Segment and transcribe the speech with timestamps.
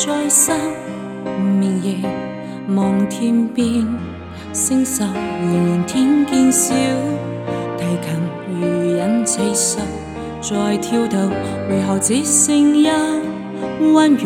[0.00, 0.52] 再失
[1.58, 1.96] 眠夜，
[2.76, 3.84] 望天边
[4.52, 6.72] 星宿，仍然天见小
[7.76, 9.78] 提琴如隐似实，
[10.40, 11.28] 在跳动，
[11.68, 12.86] 为何只剩一
[13.92, 14.22] 弯月